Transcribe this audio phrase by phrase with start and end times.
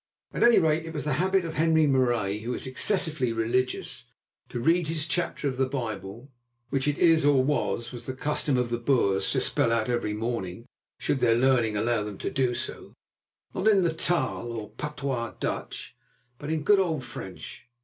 [0.33, 4.05] At any rate, it was the habit of Henri Marais, who was excessively religious,
[4.49, 6.31] to read his chapter of the Bible
[6.71, 10.65] (which it is, or was, the custom of the Boers to spell out every morning,
[10.97, 12.93] should their learning allow them to do so),
[13.53, 15.95] not in the taal or patois Dutch,
[16.39, 17.67] but in good old French.